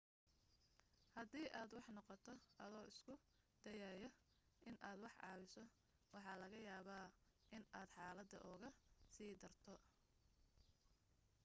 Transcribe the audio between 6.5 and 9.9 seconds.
yaaba inaad xaaladda uga sii darto